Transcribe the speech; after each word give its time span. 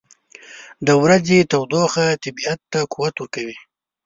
•د 0.87 0.89
ورځې 1.03 1.39
تودوخه 1.51 2.05
طبیعت 2.23 2.59
ته 2.71 2.79
قوت 2.93 3.15
ورکوي. 3.17 3.57